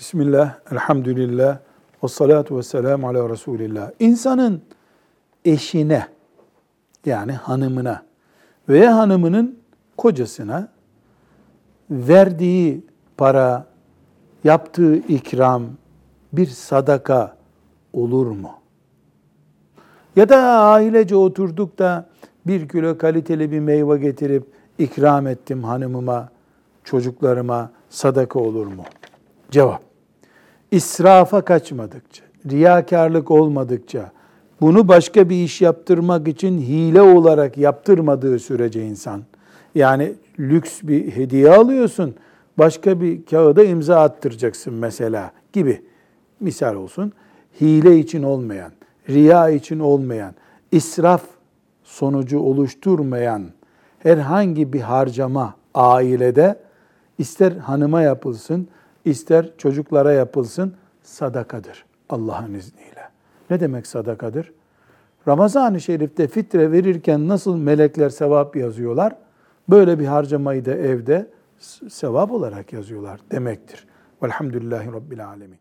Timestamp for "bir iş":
35.28-35.60